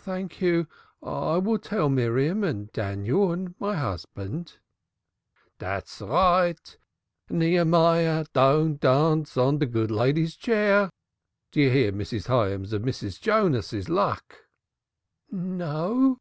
[0.00, 0.66] "Thank you.
[1.00, 4.58] I will tell Miriam and Daniel and my husband."
[5.60, 6.76] "Dat's right.
[7.30, 10.90] Nechemyah, don't dance on de good lady's chair.
[11.52, 12.26] Did you hear, Mrs.
[12.26, 13.20] Hyams, of Mrs.
[13.20, 14.48] Jonas's luck?"
[15.30, 16.18] "No."